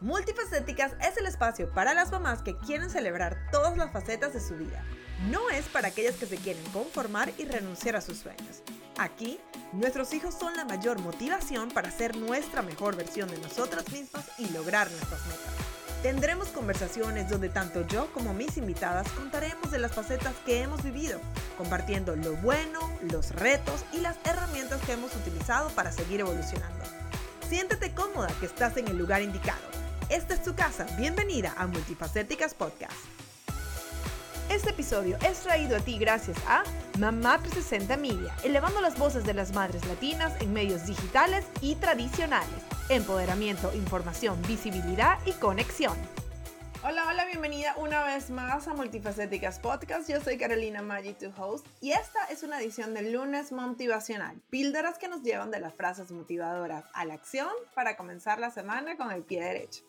Multifacéticas 0.00 0.92
es 1.00 1.16
el 1.16 1.26
espacio 1.26 1.70
para 1.70 1.94
las 1.94 2.10
mamás 2.10 2.42
que 2.42 2.56
quieren 2.58 2.90
celebrar 2.90 3.48
todas 3.50 3.78
las 3.78 3.90
facetas 3.92 4.34
de 4.34 4.40
su 4.40 4.54
vida. 4.54 4.84
No 5.30 5.48
es 5.48 5.64
para 5.66 5.88
aquellas 5.88 6.16
que 6.16 6.26
se 6.26 6.36
quieren 6.36 6.64
conformar 6.70 7.32
y 7.38 7.46
renunciar 7.46 7.96
a 7.96 8.02
sus 8.02 8.18
sueños. 8.18 8.62
Aquí, 8.98 9.40
nuestros 9.72 10.12
hijos 10.12 10.34
son 10.34 10.54
la 10.54 10.66
mayor 10.66 10.98
motivación 11.00 11.70
para 11.70 11.90
ser 11.90 12.14
nuestra 12.14 12.60
mejor 12.60 12.94
versión 12.94 13.30
de 13.30 13.38
nosotras 13.38 13.90
mismas 13.90 14.26
y 14.38 14.50
lograr 14.50 14.90
nuestras 14.90 15.24
metas. 15.26 15.54
Tendremos 16.02 16.48
conversaciones 16.48 17.30
donde 17.30 17.48
tanto 17.48 17.86
yo 17.86 18.12
como 18.12 18.34
mis 18.34 18.58
invitadas 18.58 19.10
contaremos 19.12 19.70
de 19.70 19.78
las 19.78 19.92
facetas 19.92 20.34
que 20.44 20.60
hemos 20.60 20.82
vivido, 20.82 21.18
compartiendo 21.56 22.14
lo 22.16 22.36
bueno, 22.36 22.80
los 23.00 23.30
retos 23.34 23.84
y 23.94 24.00
las 24.00 24.16
herramientas 24.24 24.82
que 24.82 24.92
hemos 24.92 25.16
utilizado 25.16 25.70
para 25.70 25.90
seguir 25.90 26.20
evolucionando. 26.20 26.84
Siéntete 27.48 27.94
cómoda 27.94 28.28
que 28.40 28.46
estás 28.46 28.76
en 28.76 28.88
el 28.88 28.98
lugar 28.98 29.22
indicado. 29.22 29.75
Esta 30.08 30.34
es 30.34 30.42
tu 30.44 30.54
casa. 30.54 30.86
Bienvenida 30.96 31.52
a 31.56 31.66
Multifacéticas 31.66 32.54
Podcast. 32.54 32.94
Este 34.48 34.70
episodio 34.70 35.18
es 35.26 35.40
traído 35.40 35.76
a 35.76 35.80
ti 35.80 35.98
gracias 35.98 36.36
a 36.46 36.62
Mamá 37.00 37.38
360 37.38 37.96
Media, 37.96 38.32
elevando 38.44 38.80
las 38.80 38.96
voces 38.96 39.24
de 39.24 39.34
las 39.34 39.52
madres 39.52 39.84
latinas 39.86 40.40
en 40.40 40.52
medios 40.52 40.86
digitales 40.86 41.44
y 41.60 41.74
tradicionales. 41.74 42.54
Empoderamiento, 42.88 43.74
información, 43.74 44.40
visibilidad 44.46 45.18
y 45.26 45.32
conexión. 45.32 45.96
Hola, 46.84 47.08
hola, 47.08 47.24
bienvenida 47.24 47.74
una 47.76 48.04
vez 48.04 48.30
más 48.30 48.68
a 48.68 48.74
Multifacéticas 48.74 49.58
Podcast. 49.58 50.08
Yo 50.08 50.20
soy 50.20 50.38
Carolina 50.38 50.82
Maggi, 50.82 51.14
tu 51.14 51.32
host, 51.36 51.66
y 51.80 51.90
esta 51.90 52.26
es 52.26 52.44
una 52.44 52.60
edición 52.60 52.94
del 52.94 53.10
lunes 53.10 53.50
motivacional. 53.50 54.40
Píldoras 54.50 54.98
que 54.98 55.08
nos 55.08 55.24
llevan 55.24 55.50
de 55.50 55.58
las 55.58 55.74
frases 55.74 56.12
motivadoras 56.12 56.84
a 56.92 57.04
la 57.04 57.14
acción 57.14 57.50
para 57.74 57.96
comenzar 57.96 58.38
la 58.38 58.52
semana 58.52 58.96
con 58.96 59.10
el 59.10 59.24
pie 59.24 59.42
derecho. 59.42 59.82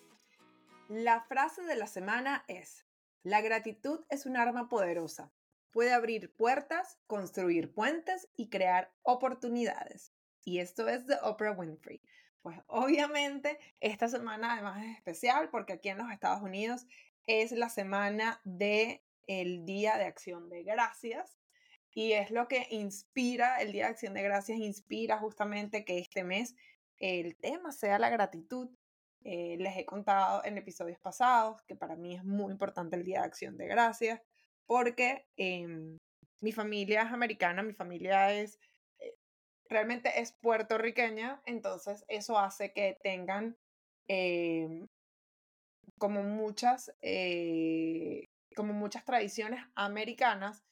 La 0.90 1.20
frase 1.22 1.64
de 1.64 1.76
la 1.76 1.88
semana 1.88 2.46
es, 2.48 2.86
la 3.22 3.42
gratitud 3.42 4.06
es 4.10 4.26
un 4.26 4.38
arma 4.38 4.70
poderosa. 4.70 5.34
Puede 5.72 5.92
abrir 5.92 6.34
puertas, 6.34 6.98
construir 7.08 7.74
puentes 7.74 8.30
y 8.38 8.50
crear 8.50 8.94
oportunidades. 9.02 10.14
Y 10.46 10.60
esto 10.60 10.88
es 10.88 11.06
de 11.06 11.18
Oprah 11.24 11.52
Winfrey. 11.52 12.02
Pues 12.42 12.58
obviamente 12.68 13.60
esta 13.82 14.08
semana 14.08 14.54
además 14.54 14.82
es 14.82 14.96
especial 14.96 15.50
porque 15.50 15.74
aquí 15.74 15.90
en 15.90 15.98
los 15.98 16.10
Estados 16.10 16.42
Unidos 16.42 16.88
es 17.26 17.52
la 17.52 17.68
semana 17.68 18.40
de 18.46 19.04
el 19.26 19.66
Día 19.66 19.98
de 19.98 20.06
Acción 20.06 20.48
de 20.48 20.64
Gracias 20.64 21.38
y 21.92 22.14
es 22.14 22.32
lo 22.32 22.48
que 22.48 22.66
inspira, 22.70 23.58
el 23.58 23.74
Día 23.74 23.86
de 23.86 23.92
Acción 23.92 24.14
de 24.14 24.24
Gracias 24.24 24.58
inspira 24.60 25.18
justamente 25.18 25.84
que 25.84 26.00
este 26.00 26.24
mes 26.24 26.56
el 27.00 27.36
tema 27.36 27.74
sea 27.74 28.00
la 28.00 28.10
gratitud 28.10 28.70
eh, 29.30 29.58
les 29.60 29.76
he 29.76 29.86
contado 29.86 30.42
en 30.46 30.58
episodios 30.58 31.00
pasados 31.00 31.62
que 31.64 31.76
para 31.76 31.98
mí 31.98 32.16
es 32.16 32.24
muy 32.24 32.50
importante 32.50 32.96
el 32.96 33.04
Día 33.04 33.20
de 33.20 33.26
Acción 33.26 33.58
de 33.58 33.68
Gracias 33.68 34.22
porque 34.66 35.28
em, 35.36 35.98
mi 36.40 36.54
familia 36.54 37.02
es 37.02 37.12
americana, 37.12 37.62
mi 37.62 37.74
familia 37.74 38.34
es 38.34 38.58
eh, 39.00 39.18
realmente 39.70 40.22
es 40.22 40.32
puertorriqueña, 40.32 41.42
entonces 41.46 42.06
eso 42.08 42.40
hace 42.40 42.72
que 42.72 42.98
tengan 43.04 43.58
em, 44.08 44.88
como 45.98 46.24
muchas 46.24 46.96
eh, 47.02 48.30
como 48.56 48.72
muchas 48.72 49.04
tradiciones 49.04 49.60
americanas 49.76 50.64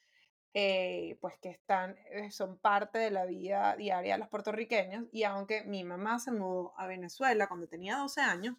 eh, 0.58 1.18
pues 1.20 1.38
que 1.38 1.50
están, 1.50 1.98
eh, 2.12 2.32
son 2.32 2.58
parte 2.58 2.98
de 2.98 3.12
la 3.12 3.26
vida 3.26 3.76
diaria 3.76 4.14
de 4.14 4.20
los 4.20 4.30
puertorriqueños. 4.30 5.04
Y 5.12 5.24
aunque 5.24 5.66
mi 5.66 5.84
mamá 5.84 6.18
se 6.18 6.32
mudó 6.32 6.74
a 6.78 6.88
Venezuela 6.88 7.48
cuando 7.48 7.68
tenía 7.68 7.98
12 7.98 8.22
años, 8.22 8.56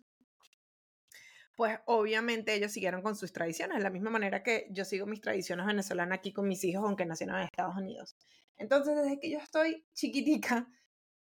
pues 1.55 1.79
obviamente 1.87 2.53
ellos 2.53 2.71
siguieron 2.71 3.01
con 3.01 3.17
sus 3.17 3.33
tradiciones, 3.33 3.79
de 3.79 3.83
la 3.83 3.89
misma 3.89 4.11
manera 4.11 4.43
que 4.43 4.67
yo 4.73 4.85
sigo 4.85 5.07
mis 5.07 5.23
tradiciones 5.23 5.65
venezolanas 5.65 6.19
aquí 6.19 6.35
con 6.35 6.47
mis 6.47 6.63
hijos, 6.65 6.85
aunque 6.85 7.07
nacieron 7.07 7.37
en 7.37 7.45
Estados 7.45 7.77
Unidos. 7.79 8.15
Entonces, 8.59 8.95
desde 8.95 9.19
que 9.19 9.31
yo 9.31 9.39
estoy 9.39 9.87
chiquitica, 9.95 10.69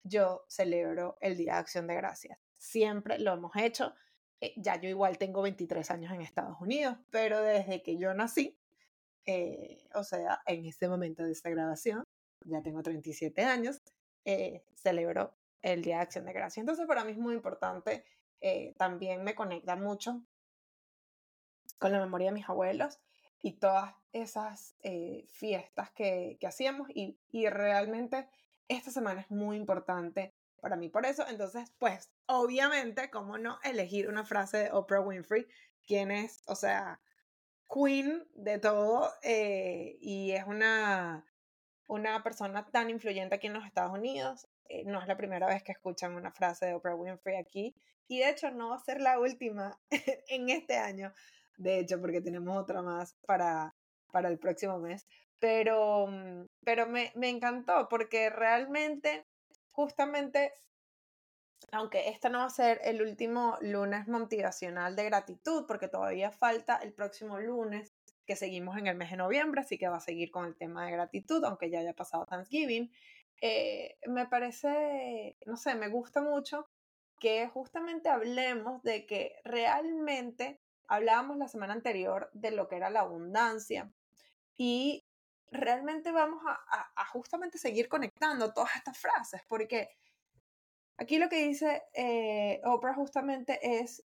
yo 0.04 0.44
celebro 0.48 1.18
el 1.20 1.36
Día 1.36 1.54
de 1.54 1.58
Acción 1.58 1.88
de 1.88 1.96
Gracias. 1.96 2.38
Siempre 2.58 3.18
lo 3.18 3.32
hemos 3.32 3.56
hecho. 3.56 3.92
Eh, 4.40 4.54
ya 4.56 4.80
yo 4.80 4.88
igual 4.88 5.18
tengo 5.18 5.42
23 5.42 5.90
años 5.90 6.12
en 6.12 6.20
Estados 6.20 6.60
Unidos, 6.60 6.96
pero 7.10 7.42
desde 7.42 7.82
que 7.82 7.98
yo 7.98 8.14
nací, 8.14 8.59
eh, 9.26 9.88
o 9.94 10.04
sea, 10.04 10.40
en 10.46 10.66
este 10.66 10.88
momento 10.88 11.24
de 11.24 11.32
esta 11.32 11.50
grabación, 11.50 12.04
ya 12.44 12.62
tengo 12.62 12.82
37 12.82 13.42
años, 13.42 13.78
eh, 14.24 14.64
celebro 14.74 15.34
el 15.62 15.82
Día 15.82 15.96
de 15.96 16.02
Acción 16.02 16.24
de 16.24 16.32
Gracia. 16.32 16.60
Entonces, 16.60 16.86
para 16.86 17.04
mí 17.04 17.12
es 17.12 17.18
muy 17.18 17.34
importante, 17.34 18.04
eh, 18.40 18.74
también 18.78 19.22
me 19.22 19.34
conecta 19.34 19.76
mucho 19.76 20.22
con 21.78 21.92
la 21.92 22.00
memoria 22.00 22.28
de 22.28 22.34
mis 22.34 22.48
abuelos 22.48 22.98
y 23.42 23.52
todas 23.52 23.94
esas 24.12 24.76
fiestas 25.28 25.90
que, 25.92 26.36
que 26.38 26.46
hacíamos 26.46 26.90
y, 26.90 27.18
y 27.30 27.48
realmente 27.48 28.28
esta 28.68 28.90
semana 28.90 29.22
es 29.22 29.30
muy 29.30 29.56
importante 29.56 30.34
para 30.60 30.76
mí 30.76 30.88
por 30.88 31.06
eso. 31.06 31.26
Entonces, 31.28 31.72
pues, 31.78 32.10
obviamente, 32.26 33.10
¿cómo 33.10 33.38
no 33.38 33.58
elegir 33.64 34.08
una 34.08 34.24
frase 34.24 34.58
de 34.58 34.72
Oprah 34.72 35.00
Winfrey? 35.00 35.46
¿Quién 35.86 36.10
es, 36.10 36.42
o 36.46 36.54
sea, 36.54 37.00
queen 37.72 38.26
de 38.34 38.58
todo 38.58 39.10
eh, 39.22 39.96
y 40.00 40.32
es 40.32 40.44
una, 40.46 41.24
una 41.86 42.22
persona 42.22 42.66
tan 42.66 42.90
influyente 42.90 43.36
aquí 43.36 43.46
en 43.46 43.54
los 43.54 43.64
Estados 43.64 43.92
Unidos. 43.92 44.48
Eh, 44.68 44.84
no 44.84 45.00
es 45.00 45.08
la 45.08 45.16
primera 45.16 45.46
vez 45.46 45.62
que 45.62 45.72
escuchan 45.72 46.14
una 46.14 46.32
frase 46.32 46.66
de 46.66 46.74
Oprah 46.74 46.94
Winfrey 46.94 47.36
aquí 47.36 47.74
y 48.08 48.18
de 48.18 48.30
hecho 48.30 48.50
no 48.50 48.70
va 48.70 48.76
a 48.76 48.80
ser 48.80 49.00
la 49.00 49.18
última 49.18 49.78
en 50.28 50.48
este 50.48 50.76
año, 50.76 51.12
de 51.56 51.78
hecho, 51.78 52.00
porque 52.00 52.20
tenemos 52.20 52.56
otra 52.56 52.82
más 52.82 53.14
para, 53.26 53.74
para 54.10 54.28
el 54.28 54.38
próximo 54.38 54.78
mes. 54.78 55.06
Pero, 55.38 56.06
mm, 56.08 56.46
pero 56.64 56.86
me, 56.86 57.12
me 57.14 57.28
encantó 57.28 57.88
porque 57.88 58.30
realmente, 58.30 59.26
justamente 59.70 60.52
aunque 61.72 62.08
este 62.08 62.30
no 62.30 62.38
va 62.38 62.46
a 62.46 62.50
ser 62.50 62.80
el 62.84 63.02
último 63.02 63.56
lunes 63.60 64.08
motivacional 64.08 64.96
de 64.96 65.04
gratitud, 65.04 65.64
porque 65.66 65.88
todavía 65.88 66.30
falta 66.30 66.76
el 66.76 66.92
próximo 66.92 67.38
lunes 67.38 67.94
que 68.26 68.36
seguimos 68.36 68.76
en 68.76 68.86
el 68.86 68.96
mes 68.96 69.10
de 69.10 69.16
noviembre, 69.16 69.60
así 69.60 69.78
que 69.78 69.88
va 69.88 69.96
a 69.96 70.00
seguir 70.00 70.30
con 70.30 70.46
el 70.46 70.56
tema 70.56 70.86
de 70.86 70.92
gratitud, 70.92 71.44
aunque 71.44 71.70
ya 71.70 71.80
haya 71.80 71.94
pasado 71.94 72.26
Thanksgiving. 72.26 72.90
Eh, 73.40 73.96
me 74.06 74.26
parece, 74.26 75.36
no 75.46 75.56
sé, 75.56 75.74
me 75.74 75.88
gusta 75.88 76.20
mucho 76.22 76.68
que 77.18 77.48
justamente 77.48 78.08
hablemos 78.08 78.82
de 78.82 79.06
que 79.06 79.36
realmente 79.44 80.60
hablábamos 80.88 81.38
la 81.38 81.48
semana 81.48 81.72
anterior 81.72 82.30
de 82.32 82.50
lo 82.50 82.68
que 82.68 82.76
era 82.76 82.90
la 82.90 83.00
abundancia 83.00 83.92
y 84.56 85.04
realmente 85.50 86.12
vamos 86.12 86.42
a, 86.46 86.92
a 86.94 87.04
justamente 87.06 87.58
seguir 87.58 87.88
conectando 87.88 88.52
todas 88.52 88.76
estas 88.76 88.98
frases, 88.98 89.42
porque 89.48 89.90
Aquí 91.00 91.16
lo 91.16 91.30
que 91.30 91.48
dice 91.48 91.82
eh, 91.94 92.60
Oprah 92.62 92.92
justamente 92.92 93.80
es 93.80 94.04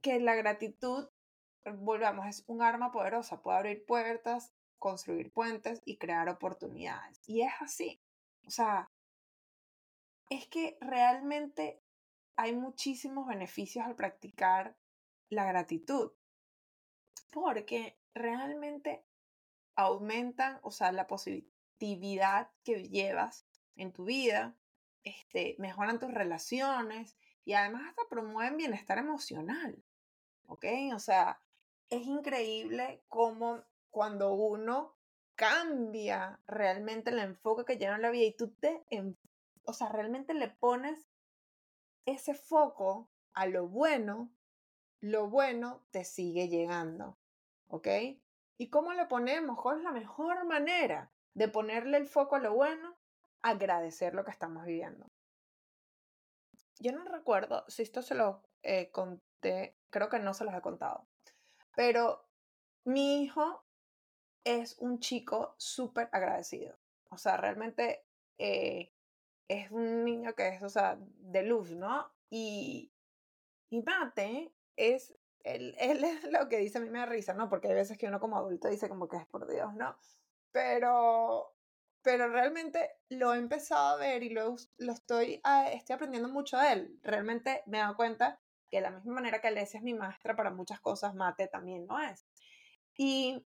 que 0.00 0.18
la 0.18 0.34
gratitud, 0.34 1.10
volvamos, 1.74 2.26
es 2.26 2.42
un 2.46 2.62
arma 2.62 2.90
poderosa, 2.90 3.42
puede 3.42 3.58
abrir 3.58 3.84
puertas, 3.84 4.50
construir 4.78 5.30
puentes 5.30 5.82
y 5.84 5.98
crear 5.98 6.30
oportunidades. 6.30 7.20
Y 7.28 7.42
es 7.42 7.52
así. 7.60 8.00
O 8.46 8.50
sea, 8.50 8.90
es 10.30 10.48
que 10.48 10.78
realmente 10.80 11.82
hay 12.36 12.54
muchísimos 12.54 13.26
beneficios 13.26 13.84
al 13.84 13.94
practicar 13.94 14.74
la 15.28 15.44
gratitud, 15.44 16.12
porque 17.30 17.98
realmente 18.14 19.04
aumentan, 19.76 20.60
o 20.62 20.70
sea, 20.70 20.92
la 20.92 21.06
positividad 21.06 22.50
que 22.64 22.88
llevas 22.88 23.46
en 23.76 23.92
tu 23.92 24.06
vida, 24.06 24.56
este, 25.04 25.56
mejoran 25.58 25.98
tus 25.98 26.12
relaciones 26.12 27.16
y 27.44 27.54
además 27.54 27.82
hasta 27.88 28.02
promueven 28.08 28.56
bienestar 28.56 28.98
emocional. 28.98 29.82
¿Ok? 30.46 30.64
O 30.94 30.98
sea, 30.98 31.40
es 31.88 32.06
increíble 32.06 33.02
cómo 33.08 33.62
cuando 33.90 34.32
uno 34.32 34.96
cambia 35.34 36.40
realmente 36.46 37.10
el 37.10 37.18
enfoque 37.18 37.64
que 37.64 37.78
lleva 37.78 37.96
en 37.96 38.02
la 38.02 38.10
vida 38.10 38.24
y 38.24 38.36
tú 38.36 38.50
te, 38.54 38.84
o 39.64 39.72
sea, 39.72 39.88
realmente 39.88 40.34
le 40.34 40.48
pones 40.48 41.08
ese 42.06 42.34
foco 42.34 43.10
a 43.32 43.46
lo 43.46 43.68
bueno, 43.68 44.30
lo 45.00 45.28
bueno 45.28 45.84
te 45.90 46.04
sigue 46.04 46.48
llegando. 46.48 47.18
¿Ok? 47.68 47.88
¿Y 48.58 48.68
cómo 48.68 48.92
le 48.92 49.06
ponemos? 49.06 49.60
¿Cuál 49.60 49.78
es 49.78 49.84
la 49.84 49.92
mejor 49.92 50.44
manera 50.46 51.10
de 51.34 51.48
ponerle 51.48 51.96
el 51.96 52.06
foco 52.06 52.36
a 52.36 52.40
lo 52.40 52.54
bueno? 52.54 52.96
Agradecer 53.42 54.14
lo 54.14 54.24
que 54.24 54.30
estamos 54.30 54.64
viviendo. 54.64 55.06
Yo 56.78 56.92
no 56.92 57.04
recuerdo 57.04 57.64
si 57.68 57.82
esto 57.82 58.02
se 58.02 58.14
lo 58.14 58.42
eh, 58.62 58.90
conté, 58.90 59.76
creo 59.90 60.08
que 60.08 60.18
no 60.18 60.34
se 60.34 60.44
los 60.44 60.54
he 60.54 60.60
contado, 60.60 61.06
pero 61.76 62.28
mi 62.84 63.22
hijo 63.22 63.64
es 64.44 64.76
un 64.78 64.98
chico 64.98 65.54
súper 65.58 66.08
agradecido. 66.12 66.78
O 67.10 67.18
sea, 67.18 67.36
realmente 67.36 68.04
eh, 68.38 68.92
es 69.48 69.70
un 69.70 70.04
niño 70.04 70.34
que 70.34 70.48
es, 70.48 70.62
o 70.62 70.68
sea, 70.68 70.98
de 70.98 71.42
luz, 71.42 71.70
¿no? 71.72 72.10
Y, 72.30 72.92
y 73.70 73.82
Mate 73.82 74.52
es, 74.76 75.14
él, 75.44 75.74
él 75.78 76.04
es 76.04 76.24
lo 76.24 76.48
que 76.48 76.58
dice, 76.58 76.78
a 76.78 76.80
mí 76.80 76.90
me 76.90 76.98
da 77.00 77.06
risa, 77.06 77.34
¿no? 77.34 77.48
Porque 77.48 77.68
hay 77.68 77.74
veces 77.74 77.98
que 77.98 78.08
uno 78.08 78.20
como 78.20 78.36
adulto 78.36 78.68
dice 78.68 78.88
como 78.88 79.08
que 79.08 79.18
es 79.18 79.26
por 79.26 79.46
Dios, 79.48 79.74
¿no? 79.74 79.96
Pero, 80.52 81.54
pero 82.02 82.28
realmente 82.28 82.90
lo 83.08 83.32
he 83.32 83.38
empezado 83.38 83.94
a 83.94 83.96
ver 83.96 84.22
y 84.22 84.30
lo, 84.30 84.56
lo 84.78 84.92
estoy, 84.92 85.40
ah, 85.44 85.70
estoy 85.70 85.94
aprendiendo 85.94 86.28
mucho 86.28 86.58
de 86.58 86.72
él. 86.72 86.98
Realmente 87.02 87.62
me 87.66 87.78
he 87.78 87.80
dado 87.80 87.96
cuenta 87.96 88.40
que 88.68 88.78
de 88.78 88.82
la 88.82 88.90
misma 88.90 89.14
manera 89.14 89.40
que 89.40 89.48
Alesia 89.48 89.78
es 89.78 89.84
mi 89.84 89.94
maestra 89.94 90.34
para 90.34 90.50
muchas 90.50 90.80
cosas, 90.80 91.14
Mate 91.14 91.46
también 91.46 91.86
lo 91.86 91.98
es. 92.00 92.26
Y, 92.96 93.46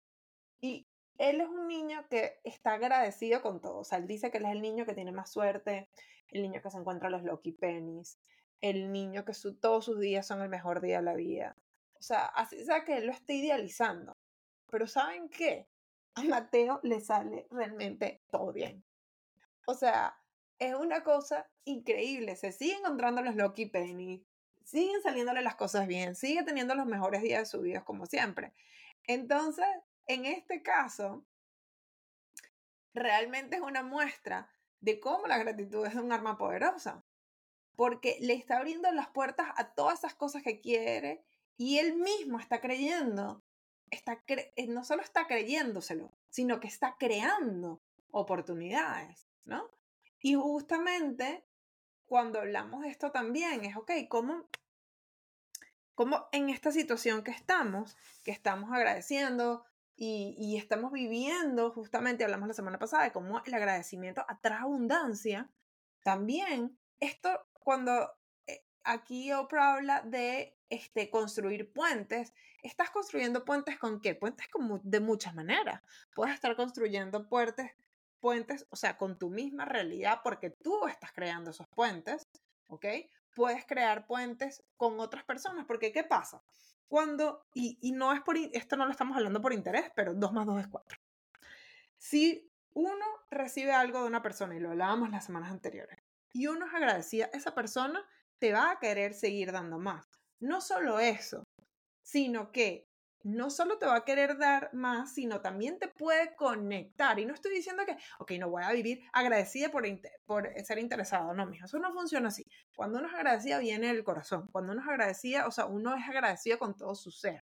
y 0.60 0.86
él 1.18 1.40
es 1.40 1.48
un 1.48 1.68
niño 1.68 2.06
que 2.08 2.40
está 2.44 2.74
agradecido 2.74 3.42
con 3.42 3.60
todo. 3.60 3.78
O 3.80 3.84
sea, 3.84 3.98
él 3.98 4.06
dice 4.06 4.30
que 4.30 4.38
él 4.38 4.46
es 4.46 4.52
el 4.52 4.62
niño 4.62 4.86
que 4.86 4.94
tiene 4.94 5.12
más 5.12 5.30
suerte, 5.30 5.90
el 6.28 6.42
niño 6.42 6.62
que 6.62 6.70
se 6.70 6.78
encuentra 6.78 7.10
los 7.10 7.22
Lucky 7.24 7.52
Pennies, 7.52 8.18
el 8.60 8.92
niño 8.92 9.24
que 9.24 9.34
su, 9.34 9.58
todos 9.58 9.84
sus 9.84 10.00
días 10.00 10.26
son 10.26 10.40
el 10.40 10.48
mejor 10.48 10.80
día 10.80 10.98
de 10.98 11.04
la 11.04 11.14
vida. 11.14 11.56
O 11.94 12.02
sea, 12.02 12.26
así 12.26 12.64
sea 12.64 12.84
que 12.84 12.98
él 12.98 13.06
lo 13.06 13.12
está 13.12 13.32
idealizando. 13.32 14.16
Pero 14.70 14.86
¿saben 14.86 15.28
qué? 15.28 15.68
A 16.18 16.24
Mateo 16.24 16.80
le 16.82 17.00
sale 17.00 17.46
realmente 17.50 18.22
todo 18.30 18.52
bien. 18.52 18.84
O 19.66 19.74
sea, 19.74 20.18
es 20.58 20.74
una 20.74 21.02
cosa 21.04 21.48
increíble. 21.64 22.36
Se 22.36 22.52
sigue 22.52 22.74
encontrando 22.74 23.22
los 23.22 23.36
Lucky 23.36 23.66
Pennies, 23.66 24.22
siguen 24.64 25.00
saliéndole 25.02 25.42
las 25.42 25.56
cosas 25.56 25.86
bien, 25.86 26.14
sigue 26.14 26.42
teniendo 26.42 26.74
los 26.74 26.86
mejores 26.86 27.22
días 27.22 27.40
de 27.40 27.46
su 27.46 27.60
vida 27.60 27.84
como 27.84 28.06
siempre. 28.06 28.52
Entonces, 29.04 29.66
en 30.06 30.26
este 30.26 30.62
caso, 30.62 31.24
realmente 32.94 33.56
es 33.56 33.62
una 33.62 33.82
muestra 33.82 34.50
de 34.80 35.00
cómo 35.00 35.26
la 35.26 35.38
gratitud 35.38 35.86
es 35.86 35.94
un 35.94 36.12
arma 36.12 36.36
poderosa, 36.38 37.04
porque 37.76 38.16
le 38.20 38.34
está 38.34 38.58
abriendo 38.58 38.90
las 38.92 39.08
puertas 39.08 39.48
a 39.56 39.74
todas 39.74 40.00
esas 40.00 40.14
cosas 40.14 40.42
que 40.42 40.60
quiere 40.60 41.24
y 41.56 41.78
él 41.78 41.96
mismo 41.96 42.38
está 42.38 42.60
creyendo, 42.60 43.42
eh, 43.90 44.66
no 44.68 44.84
solo 44.84 45.02
está 45.02 45.26
creyéndoselo, 45.26 46.12
sino 46.28 46.60
que 46.60 46.68
está 46.68 46.96
creando 46.98 47.82
oportunidades, 48.10 49.26
¿no? 49.44 49.70
Y 50.20 50.34
justamente 50.34 51.44
cuando 52.06 52.40
hablamos 52.40 52.82
de 52.82 52.88
esto 52.88 53.10
también 53.10 53.64
es, 53.64 53.76
ok, 53.76 53.92
¿cómo, 54.08 54.48
cómo 55.94 56.28
en 56.32 56.48
esta 56.48 56.72
situación 56.72 57.22
que 57.22 57.30
estamos, 57.30 57.96
que 58.24 58.30
estamos 58.30 58.72
agradeciendo 58.72 59.64
y, 59.94 60.34
y, 60.38 60.56
estamos 60.56 60.92
viviendo, 60.92 61.72
justamente 61.72 62.24
hablamos 62.24 62.48
la 62.48 62.54
semana 62.54 62.78
pasada 62.78 63.04
de 63.04 63.12
cómo 63.12 63.42
el 63.44 63.54
agradecimiento 63.54 64.24
atrae 64.28 64.60
abundancia, 64.60 65.50
también 66.02 66.78
esto 67.00 67.46
cuando 67.52 68.10
aquí 68.88 69.32
Oprah 69.32 69.74
habla 69.74 70.02
de 70.02 70.56
este, 70.70 71.10
construir 71.10 71.72
puentes, 71.72 72.32
estás 72.62 72.90
construyendo 72.90 73.44
puentes 73.44 73.78
con 73.78 74.00
qué? 74.00 74.14
Puentes 74.14 74.48
de 74.82 75.00
muchas 75.00 75.34
maneras. 75.34 75.82
Puedes 76.14 76.34
estar 76.34 76.56
construyendo 76.56 77.28
puentes 77.28 77.70
puentes, 78.20 78.66
o 78.70 78.76
sea, 78.76 78.96
con 78.96 79.18
tu 79.18 79.30
misma 79.30 79.64
realidad, 79.64 80.20
porque 80.22 80.50
tú 80.50 80.86
estás 80.88 81.12
creando 81.12 81.50
esos 81.50 81.68
puentes, 81.68 82.26
¿ok? 82.68 82.84
Puedes 83.34 83.64
crear 83.64 84.06
puentes 84.06 84.64
con 84.76 84.98
otras 85.00 85.24
personas, 85.24 85.66
porque 85.66 85.92
¿qué 85.92 86.04
pasa? 86.04 86.42
Cuando, 86.88 87.46
y, 87.54 87.92
no 87.92 88.12
es 88.12 88.20
por, 88.22 88.36
esto 88.36 88.76
no 88.76 88.86
lo 88.86 88.90
estamos 88.90 89.16
hablando 89.16 89.40
por 89.40 89.52
interés, 89.52 89.90
pero 89.94 90.14
2 90.14 90.32
más 90.32 90.46
2 90.46 90.60
es 90.60 90.68
4. 90.68 90.98
Si 91.96 92.50
uno 92.74 93.04
recibe 93.30 93.72
algo 93.72 94.00
de 94.00 94.06
una 94.06 94.22
persona, 94.22 94.56
y 94.56 94.60
lo 94.60 94.70
hablábamos 94.70 95.10
las 95.10 95.26
semanas 95.26 95.52
anteriores, 95.52 96.00
y 96.32 96.46
uno 96.46 96.66
es 96.66 96.74
agradecida, 96.74 97.30
esa 97.32 97.54
persona 97.54 98.04
te 98.38 98.52
va 98.52 98.72
a 98.72 98.78
querer 98.78 99.14
seguir 99.14 99.52
dando 99.52 99.78
más. 99.78 100.06
No 100.40 100.60
solo 100.60 101.00
eso, 101.00 101.44
sino 102.02 102.52
que 102.52 102.88
no 103.24 103.50
solo 103.50 103.78
te 103.78 103.86
va 103.86 103.96
a 103.96 104.04
querer 104.04 104.38
dar 104.38 104.72
más, 104.72 105.12
sino 105.14 105.40
también 105.40 105.78
te 105.78 105.88
puede 105.88 106.34
conectar. 106.36 107.18
Y 107.18 107.26
no 107.26 107.34
estoy 107.34 107.52
diciendo 107.52 107.84
que, 107.84 107.96
ok, 108.18 108.32
no 108.38 108.50
voy 108.50 108.62
a 108.62 108.72
vivir 108.72 109.02
agradecida 109.12 109.70
por, 109.70 109.84
por 110.24 110.48
ser 110.64 110.78
interesado. 110.78 111.34
No, 111.34 111.46
mijo, 111.46 111.66
eso 111.66 111.78
no 111.78 111.92
funciona 111.92 112.28
así. 112.28 112.44
Cuando 112.76 112.98
uno 112.98 113.08
es 113.08 113.14
agradecida, 113.14 113.58
viene 113.58 113.90
el 113.90 114.04
corazón. 114.04 114.48
Cuando 114.52 114.72
uno 114.72 114.82
es 114.82 114.88
agradecida, 114.88 115.46
o 115.46 115.50
sea, 115.50 115.66
uno 115.66 115.94
es 115.96 116.08
agradecido 116.08 116.58
con 116.58 116.76
todo 116.76 116.94
su 116.94 117.10
ser. 117.10 117.44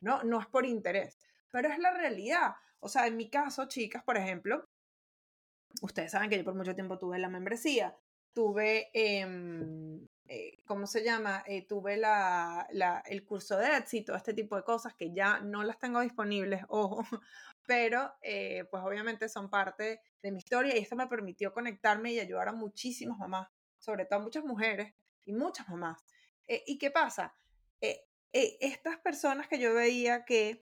No, 0.00 0.22
no 0.24 0.40
es 0.40 0.46
por 0.46 0.64
interés. 0.64 1.18
Pero 1.50 1.68
es 1.68 1.78
la 1.78 1.92
realidad. 1.92 2.54
O 2.80 2.88
sea, 2.88 3.06
en 3.06 3.16
mi 3.16 3.28
caso, 3.28 3.66
chicas, 3.68 4.02
por 4.02 4.16
ejemplo, 4.16 4.64
ustedes 5.82 6.12
saben 6.12 6.30
que 6.30 6.38
yo 6.38 6.44
por 6.44 6.54
mucho 6.54 6.74
tiempo 6.74 6.98
tuve 6.98 7.18
la 7.18 7.28
membresía. 7.28 7.96
Tuve 8.32 8.90
eh, 8.94 9.22
eh, 9.22 9.59
¿cómo 10.70 10.86
se 10.86 11.02
llama? 11.02 11.42
Eh, 11.48 11.66
tuve 11.66 12.00
el 13.06 13.24
curso 13.24 13.56
de 13.56 13.76
éxito, 13.76 14.14
este 14.14 14.34
tipo 14.34 14.54
de 14.54 14.62
cosas 14.62 14.94
que 14.94 15.12
ya 15.12 15.40
no 15.40 15.64
las 15.64 15.80
tengo 15.80 16.00
disponibles, 16.00 16.62
ojo, 16.68 17.04
pero 17.66 18.14
eh, 18.22 18.62
pues 18.70 18.80
obviamente 18.84 19.28
son 19.28 19.50
parte 19.50 20.00
de 20.22 20.30
mi 20.30 20.38
historia 20.38 20.76
y 20.76 20.78
esto 20.78 20.94
me 20.94 21.08
permitió 21.08 21.52
conectarme 21.52 22.12
y 22.12 22.20
ayudar 22.20 22.46
a 22.46 22.52
muchísimas 22.52 23.18
mamás, 23.18 23.48
sobre 23.80 24.04
todo 24.04 24.20
a 24.20 24.22
muchas 24.22 24.44
mujeres 24.44 24.94
y 25.24 25.32
muchas 25.32 25.68
mamás. 25.68 26.04
¿Y 26.46 26.78
qué 26.78 26.92
pasa? 26.92 27.34
estas 28.32 28.98
personas 28.98 29.48
que 29.48 29.58
yo 29.58 29.74
veía 29.74 30.24
que 30.24 30.64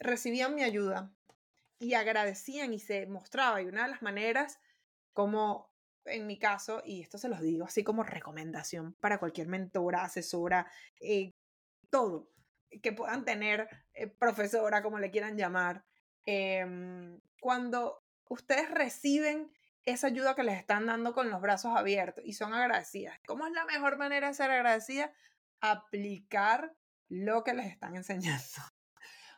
recibían 0.00 0.54
mi 0.54 0.64
ayuda 0.64 1.14
y 1.78 1.94
agradecían 1.94 2.74
y 2.74 2.78
se 2.78 3.06
mostraba, 3.06 3.62
y 3.62 3.64
una 3.64 3.84
de 3.84 3.90
las 3.90 4.02
maneras 4.02 4.60
como 5.14 5.73
en 6.06 6.26
mi 6.26 6.38
caso, 6.38 6.82
y 6.84 7.02
esto 7.02 7.18
se 7.18 7.28
los 7.28 7.40
digo 7.40 7.64
así 7.64 7.82
como 7.84 8.02
recomendación 8.02 8.94
para 9.00 9.18
cualquier 9.18 9.48
mentora, 9.48 10.04
asesora, 10.04 10.66
eh, 11.00 11.30
todo 11.90 12.30
que 12.82 12.92
puedan 12.92 13.24
tener, 13.24 13.68
eh, 13.92 14.08
profesora, 14.08 14.82
como 14.82 14.98
le 14.98 15.10
quieran 15.10 15.36
llamar, 15.36 15.84
em, 16.26 17.20
cuando 17.40 18.02
ustedes 18.28 18.70
reciben 18.70 19.52
esa 19.84 20.06
ayuda 20.08 20.34
que 20.34 20.44
les 20.44 20.58
están 20.58 20.86
dando 20.86 21.12
con 21.14 21.30
los 21.30 21.40
brazos 21.40 21.76
abiertos 21.76 22.24
y 22.26 22.32
son 22.32 22.54
agradecidas. 22.54 23.18
¿Cómo 23.26 23.46
es 23.46 23.52
la 23.52 23.64
mejor 23.66 23.98
manera 23.98 24.28
de 24.28 24.34
ser 24.34 24.50
agradecida? 24.50 25.12
Aplicar 25.60 26.74
lo 27.08 27.44
que 27.44 27.54
les 27.54 27.66
están 27.66 27.94
enseñando. 27.96 28.73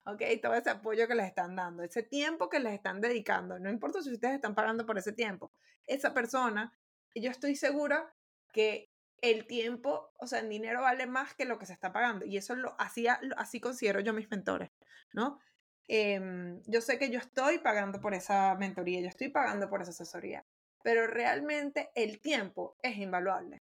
¿Ok? 0.07 0.23
Todo 0.41 0.55
ese 0.55 0.71
apoyo 0.71 1.07
que 1.09 1.15
les 1.15 1.27
están 1.27 1.57
dando, 1.57 1.83
ese 1.83 2.03
tiempo 2.03 2.49
que 2.49 2.61
les 2.61 2.75
están 2.75 3.01
dedicando, 3.01 3.59
no 3.59 3.71
importa 3.71 4.03
si 4.03 4.13
ustedes 4.13 4.37
están 4.37 4.55
pagando 4.55 4.87
por 4.87 4.99
ese 4.99 5.13
tiempo, 5.13 5.53
esa 5.87 6.15
persona, 6.15 6.73
yo 7.15 7.31
estoy 7.31 7.57
segura 7.57 8.15
que 8.53 8.91
el 9.21 9.47
tiempo, 9.47 10.13
o 10.19 10.27
sea, 10.27 10.41
el 10.41 10.49
dinero 10.49 10.83
vale 10.83 11.07
más 11.07 11.35
que 11.35 11.45
lo 11.45 11.59
que 11.59 11.67
se 11.67 11.73
está 11.73 11.93
pagando 11.93 12.25
y 12.25 12.37
eso 12.37 12.55
lo 12.55 12.77
hacía, 12.79 13.21
así 13.37 13.61
considero 13.61 14.01
yo 14.01 14.13
mis 14.13 14.31
mentores, 14.31 14.71
¿no? 15.13 15.41
Em, 15.89 16.61
yo 16.67 16.81
sé 16.81 16.99
que 16.99 17.11
yo 17.11 17.19
estoy 17.19 17.59
pagando 17.59 18.01
por 18.01 18.15
esa 18.15 18.55
mentoría, 18.57 19.01
yo 19.01 19.09
estoy 19.09 19.29
pagando 19.29 19.69
por 19.69 19.83
esa 19.83 19.91
asesoría, 19.91 20.45
pero 20.83 21.07
realmente 21.07 21.91
el 21.95 22.21
tiempo 22.21 22.77
es 22.83 22.97
invaluable. 22.97 23.63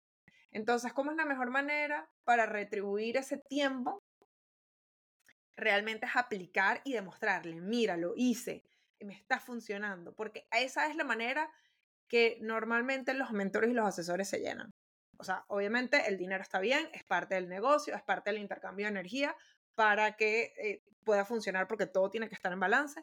Entonces, 0.50 0.92
¿cómo 0.92 1.10
es 1.10 1.16
la 1.16 1.26
mejor 1.26 1.50
manera 1.50 2.08
para 2.24 2.46
retribuir 2.46 3.16
ese 3.16 3.38
tiempo 3.38 4.02
realmente 5.56 6.06
es 6.06 6.16
aplicar 6.16 6.80
y 6.84 6.92
demostrarle, 6.92 7.60
mira, 7.60 7.96
lo 7.96 8.12
hice, 8.16 8.64
me 9.00 9.14
está 9.14 9.40
funcionando, 9.40 10.14
porque 10.14 10.46
esa 10.50 10.88
es 10.88 10.96
la 10.96 11.04
manera 11.04 11.50
que 12.08 12.38
normalmente 12.40 13.14
los 13.14 13.32
mentores 13.32 13.70
y 13.70 13.74
los 13.74 13.86
asesores 13.86 14.28
se 14.28 14.40
llenan. 14.40 14.72
O 15.18 15.24
sea, 15.24 15.44
obviamente 15.48 16.08
el 16.08 16.18
dinero 16.18 16.42
está 16.42 16.60
bien, 16.60 16.88
es 16.92 17.04
parte 17.04 17.34
del 17.34 17.48
negocio, 17.48 17.94
es 17.94 18.02
parte 18.02 18.30
del 18.30 18.40
intercambio 18.40 18.86
de 18.86 18.90
energía 18.90 19.34
para 19.74 20.16
que 20.16 20.52
eh, 20.58 20.82
pueda 21.04 21.24
funcionar 21.24 21.66
porque 21.68 21.86
todo 21.86 22.10
tiene 22.10 22.28
que 22.28 22.34
estar 22.34 22.52
en 22.52 22.60
balance, 22.60 23.02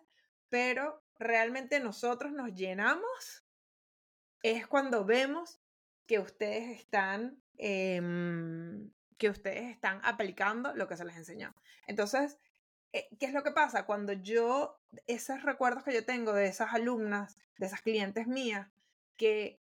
pero 0.50 1.04
realmente 1.16 1.80
nosotros 1.80 2.32
nos 2.32 2.54
llenamos 2.54 3.44
es 4.44 4.68
cuando 4.68 5.06
vemos 5.06 5.60
que 6.06 6.20
ustedes 6.20 6.78
están 6.78 7.42
em, 7.58 8.92
que 9.24 9.30
ustedes 9.30 9.72
están 9.72 10.02
aplicando 10.04 10.76
lo 10.76 10.86
que 10.86 10.98
se 10.98 11.06
les 11.06 11.16
enseñó. 11.16 11.56
Entonces, 11.88 12.40
eh, 12.92 13.08
¿qué 13.22 13.28
es 13.28 13.32
lo 13.32 13.42
que 13.42 13.52
pasa? 13.52 13.86
Cuando 13.86 14.12
yo, 14.12 14.82
esos 15.08 15.44
recuerdos 15.44 15.86
que 15.86 15.94
yo 15.94 16.04
tengo 16.04 16.34
de 16.34 16.48
esas 16.48 16.74
alumnas, 16.74 17.38
de 17.58 17.68
esas 17.68 17.82
clientes 17.82 18.28
mías, 18.28 18.68
que 19.16 19.62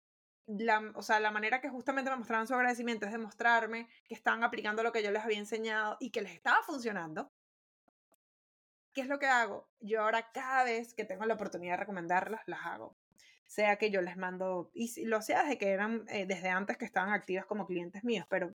la, 0.45 0.91
o 0.95 1.01
sea, 1.01 1.21
la 1.21 1.31
manera 1.31 1.61
que 1.61 1.69
justamente 1.69 2.11
me 2.11 2.17
mostraban 2.17 2.47
su 2.47 2.53
agradecimiento 2.53 3.05
es 3.05 3.13
demostrarme 3.13 3.87
que 4.09 4.13
estaban 4.13 4.43
aplicando 4.43 4.83
lo 4.83 4.91
que 4.91 5.01
yo 5.01 5.11
les 5.11 5.23
había 5.23 5.37
enseñado 5.37 5.95
y 6.01 6.11
que 6.11 6.21
les 6.21 6.33
estaba 6.33 6.61
funcionando. 6.63 7.31
¿Qué 8.93 8.99
es 8.99 9.07
lo 9.07 9.19
que 9.19 9.27
hago? 9.27 9.69
Yo 9.79 10.01
ahora 10.01 10.33
cada 10.33 10.65
vez 10.65 10.93
que 10.93 11.05
tengo 11.05 11.23
la 11.23 11.35
oportunidad 11.35 11.75
de 11.75 11.79
recomendarlas, 11.79 12.41
las 12.45 12.65
hago. 12.65 12.97
Sea 13.45 13.77
que 13.77 13.89
yo 13.89 14.01
les 14.01 14.17
mando, 14.17 14.69
y 14.73 15.05
lo 15.05 15.21
sea 15.21 15.43
desde 15.43 15.57
que 15.57 15.69
eran, 15.69 16.03
eh, 16.09 16.25
desde 16.25 16.49
antes 16.49 16.77
que 16.77 16.83
estaban 16.83 17.13
activas 17.13 17.45
como 17.45 17.65
clientes 17.65 18.03
míos, 18.03 18.27
pero 18.29 18.53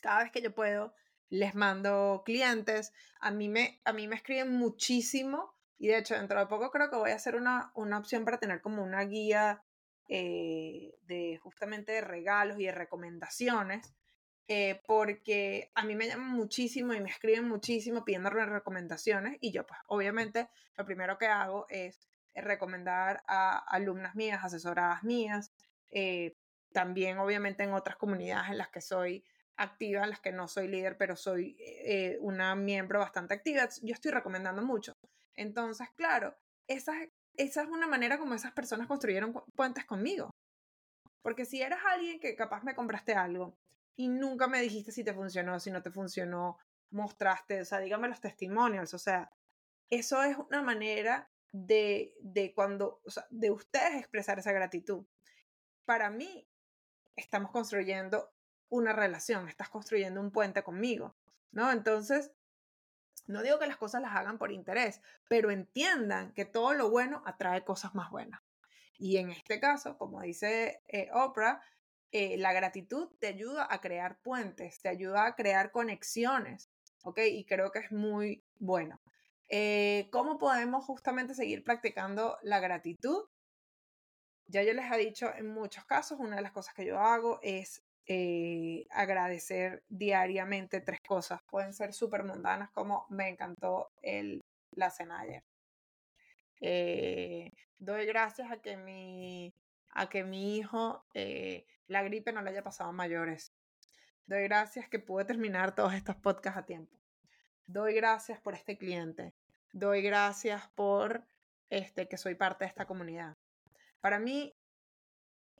cada 0.00 0.22
vez 0.22 0.32
que 0.32 0.42
yo 0.42 0.54
puedo, 0.54 0.94
les 1.28 1.54
mando 1.54 2.22
clientes. 2.24 2.92
A 3.20 3.30
mí 3.30 3.48
me, 3.48 3.80
a 3.84 3.92
mí 3.92 4.08
me 4.08 4.16
escriben 4.16 4.52
muchísimo 4.52 5.54
y 5.78 5.88
de 5.88 5.98
hecho 5.98 6.14
dentro 6.14 6.38
de 6.38 6.46
poco 6.46 6.70
creo 6.70 6.90
que 6.90 6.96
voy 6.96 7.10
a 7.10 7.16
hacer 7.16 7.36
una, 7.36 7.72
una 7.74 7.98
opción 7.98 8.24
para 8.24 8.38
tener 8.38 8.60
como 8.60 8.82
una 8.82 9.02
guía 9.04 9.62
eh, 10.08 10.94
de 11.02 11.38
justamente 11.42 11.92
de 11.92 12.00
regalos 12.00 12.58
y 12.58 12.64
de 12.64 12.72
recomendaciones 12.72 13.94
eh, 14.52 14.82
porque 14.84 15.70
a 15.76 15.84
mí 15.84 15.94
me 15.94 16.08
llaman 16.08 16.32
muchísimo 16.32 16.92
y 16.92 17.00
me 17.00 17.08
escriben 17.08 17.46
muchísimo 17.46 18.04
pidiéndome 18.04 18.44
recomendaciones 18.46 19.38
y 19.40 19.52
yo 19.52 19.64
pues 19.64 19.78
obviamente 19.86 20.48
lo 20.76 20.84
primero 20.84 21.18
que 21.18 21.26
hago 21.26 21.66
es 21.68 22.08
recomendar 22.34 23.22
a 23.28 23.58
alumnas 23.58 24.16
mías, 24.16 24.42
asesoradas 24.42 25.04
mías, 25.04 25.52
eh, 25.92 26.34
también 26.72 27.18
obviamente 27.18 27.62
en 27.62 27.74
otras 27.74 27.94
comunidades 27.96 28.50
en 28.50 28.58
las 28.58 28.70
que 28.70 28.80
soy 28.80 29.24
activa, 29.60 30.02
en 30.02 30.10
las 30.10 30.20
que 30.20 30.32
no 30.32 30.48
soy 30.48 30.68
líder, 30.68 30.96
pero 30.96 31.16
soy 31.16 31.56
eh, 31.60 32.16
una 32.20 32.54
miembro 32.54 32.98
bastante 32.98 33.34
activa, 33.34 33.68
yo 33.82 33.92
estoy 33.92 34.10
recomendando 34.10 34.62
mucho. 34.62 34.94
Entonces, 35.34 35.88
claro, 35.94 36.34
esa, 36.66 36.92
esa 37.36 37.62
es 37.62 37.68
una 37.68 37.86
manera 37.86 38.18
como 38.18 38.34
esas 38.34 38.52
personas 38.52 38.86
construyeron 38.86 39.34
puentes 39.54 39.84
conmigo. 39.84 40.30
Porque 41.22 41.44
si 41.44 41.60
eras 41.60 41.80
alguien 41.84 42.18
que 42.18 42.34
capaz 42.34 42.64
me 42.64 42.74
compraste 42.74 43.12
algo 43.12 43.54
y 43.96 44.08
nunca 44.08 44.48
me 44.48 44.62
dijiste 44.62 44.92
si 44.92 45.04
te 45.04 45.12
funcionó, 45.12 45.60
si 45.60 45.70
no 45.70 45.82
te 45.82 45.90
funcionó, 45.90 46.58
mostraste, 46.90 47.60
o 47.60 47.64
sea, 47.64 47.80
dígame 47.80 48.08
los 48.08 48.20
testimonios, 48.20 48.94
o 48.94 48.98
sea, 48.98 49.30
eso 49.90 50.22
es 50.22 50.36
una 50.38 50.62
manera 50.62 51.30
de, 51.52 52.14
de 52.20 52.54
cuando, 52.54 53.00
o 53.04 53.10
sea, 53.10 53.26
de 53.28 53.50
ustedes 53.50 53.96
expresar 53.96 54.38
esa 54.38 54.52
gratitud. 54.52 55.04
Para 55.84 56.08
mí, 56.08 56.48
estamos 57.16 57.50
construyendo 57.50 58.32
una 58.70 58.92
relación, 58.92 59.48
estás 59.48 59.68
construyendo 59.68 60.20
un 60.20 60.30
puente 60.30 60.62
conmigo, 60.62 61.14
¿no? 61.52 61.70
Entonces, 61.70 62.32
no 63.26 63.42
digo 63.42 63.58
que 63.58 63.66
las 63.66 63.76
cosas 63.76 64.00
las 64.00 64.16
hagan 64.16 64.38
por 64.38 64.52
interés, 64.52 65.02
pero 65.28 65.50
entiendan 65.50 66.32
que 66.32 66.44
todo 66.44 66.72
lo 66.72 66.90
bueno 66.90 67.22
atrae 67.26 67.64
cosas 67.64 67.94
más 67.94 68.10
buenas. 68.10 68.40
Y 68.96 69.18
en 69.18 69.30
este 69.30 69.60
caso, 69.60 69.98
como 69.98 70.20
dice 70.22 70.82
eh, 70.88 71.10
Oprah, 71.12 71.62
eh, 72.12 72.36
la 72.38 72.52
gratitud 72.52 73.08
te 73.18 73.28
ayuda 73.28 73.66
a 73.70 73.80
crear 73.80 74.18
puentes, 74.20 74.80
te 74.80 74.88
ayuda 74.88 75.26
a 75.26 75.36
crear 75.36 75.70
conexiones, 75.70 76.70
¿ok? 77.02 77.20
Y 77.30 77.44
creo 77.44 77.70
que 77.70 77.80
es 77.80 77.92
muy 77.92 78.44
bueno. 78.58 79.00
Eh, 79.48 80.08
¿Cómo 80.12 80.38
podemos 80.38 80.84
justamente 80.84 81.34
seguir 81.34 81.64
practicando 81.64 82.38
la 82.42 82.60
gratitud? 82.60 83.24
Ya 84.46 84.62
yo 84.64 84.74
les 84.74 84.90
he 84.90 84.98
dicho 84.98 85.32
en 85.34 85.48
muchos 85.48 85.84
casos, 85.84 86.18
una 86.18 86.36
de 86.36 86.42
las 86.42 86.52
cosas 86.52 86.74
que 86.74 86.84
yo 86.84 86.98
hago 86.98 87.38
es 87.42 87.84
eh, 88.12 88.88
agradecer 88.90 89.84
diariamente 89.88 90.80
tres 90.80 91.00
cosas. 91.00 91.40
Pueden 91.48 91.72
ser 91.72 91.92
súper 91.92 92.24
mundanas 92.24 92.68
como 92.72 93.06
me 93.08 93.28
encantó 93.28 93.92
el, 94.02 94.42
la 94.72 94.90
cena 94.90 95.20
ayer. 95.20 95.44
doy 97.78 98.06
gracias 98.06 98.50
a 98.50 98.60
que 98.60 98.76
mi 98.76 99.54
a 99.92 100.08
que 100.08 100.24
mi 100.24 100.56
hijo 100.56 101.04
eh, 101.14 101.66
la 101.86 102.02
gripe 102.02 102.32
no 102.32 102.42
le 102.42 102.50
haya 102.50 102.64
pasado 102.64 102.90
a 102.90 102.92
mayores. 102.92 103.52
Doy 104.26 104.42
gracias 104.42 104.88
que 104.88 104.98
pude 104.98 105.24
terminar 105.24 105.74
todos 105.76 105.94
estos 105.94 106.16
podcasts 106.16 106.58
a 106.58 106.66
tiempo. 106.66 106.96
Doy 107.66 107.94
gracias 107.94 108.40
por 108.40 108.54
este 108.54 108.76
cliente. 108.76 109.34
Doy 109.72 110.02
gracias 110.02 110.68
por 110.74 111.24
este 111.68 112.08
que 112.08 112.16
soy 112.16 112.34
parte 112.34 112.64
de 112.64 112.70
esta 112.70 112.86
comunidad. 112.86 113.36
Para 114.00 114.18
mí, 114.18 114.52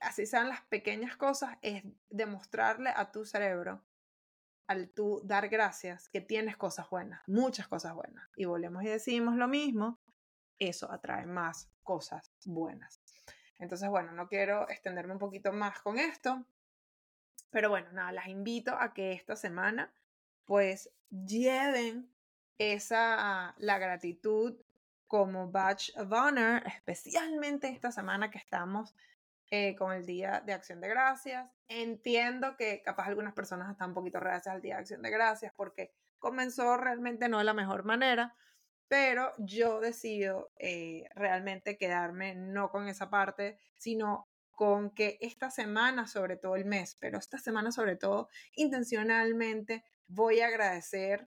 así 0.01 0.27
sean 0.27 0.49
las 0.49 0.63
pequeñas 0.63 1.17
cosas, 1.17 1.57
es 1.63 1.85
demostrarle 2.09 2.91
a 2.95 3.13
tu 3.13 3.25
cerebro, 3.25 3.83
al 4.67 4.89
tú 4.91 5.21
dar 5.25 5.49
gracias, 5.49 6.09
que 6.09 6.21
tienes 6.21 6.57
cosas 6.57 6.89
buenas, 6.91 7.23
muchas 7.27 7.69
cosas 7.69 7.95
buenas. 7.95 8.29
Y 8.37 8.45
volvemos 8.45 8.83
y 8.83 8.89
decimos 8.89 9.37
lo 9.37 9.49
mismo, 9.49 9.99
eso 10.59 10.91
atrae 10.91 11.27
más 11.27 11.71
cosas 11.83 12.33
buenas. 12.45 13.01
Entonces, 13.59 13.89
bueno, 13.89 14.13
no 14.13 14.29
quiero 14.29 14.69
extenderme 14.69 15.13
un 15.13 15.19
poquito 15.19 15.53
más 15.53 15.81
con 15.81 15.99
esto, 15.99 16.45
pero 17.51 17.69
bueno, 17.69 17.91
nada, 17.93 18.13
las 18.13 18.29
invito 18.29 18.75
a 18.75 18.95
que 18.95 19.13
esta 19.13 19.37
semana 19.37 19.93
pues 20.45 20.91
lleven 21.11 22.11
esa, 22.59 23.55
la 23.59 23.79
gratitud 23.79 24.57
como 25.07 25.51
badge 25.51 25.93
of 25.97 26.13
honor, 26.13 26.63
especialmente 26.67 27.69
esta 27.69 27.91
semana 27.91 28.31
que 28.31 28.39
estamos 28.39 28.95
eh, 29.51 29.75
con 29.77 29.93
el 29.93 30.07
Día 30.07 30.43
de 30.47 30.53
Acción 30.53 30.81
de 30.81 30.89
Gracias. 30.89 31.51
Entiendo 31.67 32.57
que 32.57 32.83
capaz 32.83 33.09
algunas 33.09 33.35
personas 33.35 33.71
están 33.71 33.91
un 33.91 33.95
poquito 33.95 34.21
reacias 34.21 34.55
al 34.55 34.63
Día 34.63 34.77
de 34.77 34.81
Acción 34.81 35.03
de 35.03 35.11
Gracias 35.11 35.53
porque 35.57 35.93
comenzó 36.19 36.77
realmente 36.77 37.29
no 37.29 37.39
de 37.39 37.45
la 37.45 37.55
mejor 37.55 37.85
manera, 37.85 38.37
pero 38.87 39.33
yo 39.39 39.81
decido 39.81 40.53
eh, 40.57 41.09
realmente 41.15 41.77
quedarme 41.77 42.35
no 42.35 42.71
con 42.71 42.89
esa 42.89 43.11
parte, 43.11 43.59
sino 43.77 44.29
con 44.53 44.91
que 44.91 45.17
esta 45.21 45.51
semana, 45.51 46.07
sobre 46.07 46.37
todo 46.37 46.55
el 46.55 46.65
mes, 46.65 46.97
pero 47.01 47.19
esta 47.19 47.39
semana 47.39 47.73
sobre 47.73 47.97
todo, 47.97 48.29
intencionalmente 48.55 49.85
voy 50.07 50.41
a 50.41 50.47
agradecer 50.49 51.29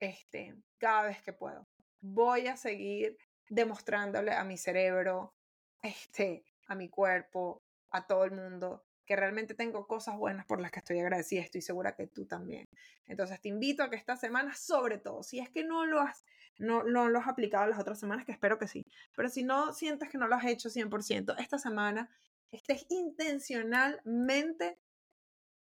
este, 0.00 0.54
cada 0.78 1.04
vez 1.04 1.22
que 1.22 1.32
puedo. 1.32 1.66
Voy 2.00 2.46
a 2.46 2.56
seguir 2.56 3.16
demostrándole 3.48 4.32
a 4.32 4.44
mi 4.44 4.58
cerebro, 4.58 5.34
este, 5.82 6.44
a 6.68 6.74
mi 6.74 6.88
cuerpo, 6.88 7.62
a 7.90 8.06
todo 8.06 8.24
el 8.24 8.32
mundo, 8.32 8.84
que 9.04 9.16
realmente 9.16 9.54
tengo 9.54 9.86
cosas 9.86 10.16
buenas 10.16 10.46
por 10.46 10.60
las 10.60 10.70
que 10.70 10.78
estoy 10.80 11.00
agradecida. 11.00 11.40
Estoy 11.40 11.62
segura 11.62 11.96
que 11.96 12.06
tú 12.06 12.26
también. 12.26 12.66
Entonces 13.06 13.40
te 13.40 13.48
invito 13.48 13.82
a 13.82 13.90
que 13.90 13.96
esta 13.96 14.16
semana, 14.16 14.54
sobre 14.54 14.98
todo, 14.98 15.22
si 15.22 15.38
es 15.40 15.48
que 15.50 15.64
no 15.64 15.86
lo 15.86 16.00
has 16.00 16.24
no, 16.58 16.82
no 16.82 17.08
lo 17.08 17.20
aplicado 17.20 17.66
las 17.66 17.78
otras 17.78 17.98
semanas, 17.98 18.26
que 18.26 18.32
espero 18.32 18.58
que 18.58 18.68
sí. 18.68 18.84
Pero 19.14 19.28
si 19.28 19.44
no 19.44 19.72
sientes 19.72 20.08
que 20.08 20.18
no 20.18 20.26
lo 20.26 20.34
has 20.34 20.44
hecho 20.44 20.68
100%, 20.68 21.36
esta 21.38 21.58
semana 21.58 22.10
estés 22.50 22.84
intencionalmente 22.88 24.78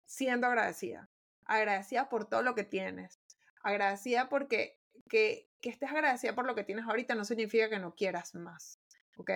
siendo 0.06 0.46
agradecida. 0.46 1.10
Agradecida 1.44 2.08
por 2.08 2.28
todo 2.28 2.42
lo 2.42 2.54
que 2.54 2.64
tienes. 2.64 3.18
Agradecida 3.62 4.28
porque 4.28 4.78
que, 5.08 5.48
que 5.60 5.70
estés 5.70 5.90
agradecida 5.90 6.34
por 6.34 6.46
lo 6.46 6.54
que 6.54 6.64
tienes 6.64 6.84
ahorita 6.86 7.14
no 7.14 7.24
significa 7.24 7.68
que 7.68 7.78
no 7.78 7.94
quieras 7.94 8.34
más. 8.34 8.78
¿Ok? 9.16 9.30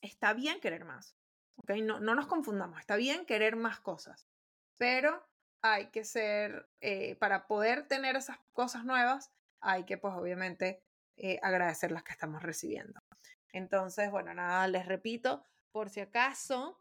Está 0.00 0.32
bien 0.34 0.60
querer 0.60 0.84
más. 0.84 1.16
¿Ok? 1.56 1.70
No, 1.82 2.00
no 2.00 2.14
nos 2.14 2.26
confundamos. 2.26 2.80
Está 2.80 2.96
bien 2.96 3.26
querer 3.26 3.56
más 3.56 3.80
cosas. 3.80 4.26
Pero 4.78 5.22
hay 5.62 5.90
que 5.90 6.04
ser, 6.04 6.68
eh, 6.80 7.16
para 7.16 7.46
poder 7.46 7.86
tener 7.86 8.16
esas 8.16 8.38
cosas 8.52 8.84
nuevas, 8.84 9.30
hay 9.60 9.84
que 9.84 9.98
pues 9.98 10.14
obviamente 10.14 10.82
eh, 11.16 11.38
agradecer 11.42 11.92
las 11.92 12.02
que 12.02 12.12
estamos 12.12 12.42
recibiendo. 12.42 12.98
Entonces, 13.52 14.10
bueno, 14.10 14.32
nada, 14.32 14.66
les 14.68 14.86
repito, 14.86 15.44
por 15.72 15.90
si 15.90 16.00
acaso 16.00 16.80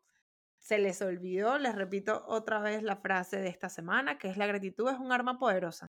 se 0.59 0.77
les 0.77 1.01
olvidó, 1.01 1.57
les 1.57 1.75
repito 1.75 2.23
otra 2.27 2.59
vez 2.59 2.83
la 2.83 2.97
frase 2.97 3.37
de 3.37 3.49
esta 3.49 3.69
semana, 3.69 4.17
que 4.17 4.29
es 4.29 4.37
la 4.37 4.47
gratitud 4.47 4.89
es 4.89 4.99
un 4.99 5.11
arma 5.11 5.39
poderosa. 5.39 5.87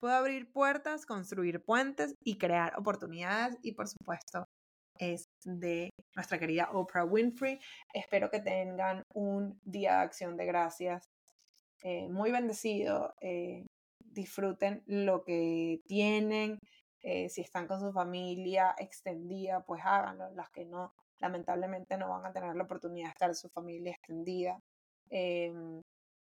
Puede 0.00 0.14
abrir 0.14 0.52
puertas, 0.52 1.06
construir 1.06 1.64
puentes 1.64 2.14
y 2.20 2.38
crear 2.38 2.78
oportunidades 2.78 3.58
y 3.62 3.72
por 3.72 3.88
supuesto 3.88 4.44
es 4.98 5.23
de 5.44 5.90
nuestra 6.14 6.38
querida 6.38 6.70
Oprah 6.72 7.04
Winfrey. 7.04 7.58
Espero 7.92 8.30
que 8.30 8.40
tengan 8.40 9.02
un 9.14 9.60
día 9.64 9.96
de 9.96 10.02
acción 10.02 10.36
de 10.36 10.46
gracias 10.46 11.10
eh, 11.82 12.08
muy 12.08 12.32
bendecido. 12.32 13.14
Eh, 13.20 13.66
disfruten 13.98 14.82
lo 14.86 15.22
que 15.22 15.80
tienen. 15.86 16.58
Eh, 17.00 17.28
si 17.28 17.42
están 17.42 17.66
con 17.66 17.80
su 17.80 17.92
familia 17.92 18.74
extendida, 18.78 19.64
pues 19.64 19.82
háganlo. 19.84 20.30
Las 20.34 20.50
que 20.50 20.64
no, 20.64 20.94
lamentablemente 21.18 21.98
no 21.98 22.08
van 22.08 22.24
a 22.24 22.32
tener 22.32 22.56
la 22.56 22.64
oportunidad 22.64 23.08
de 23.08 23.12
estar 23.12 23.28
en 23.28 23.36
su 23.36 23.50
familia 23.50 23.92
extendida, 23.92 24.58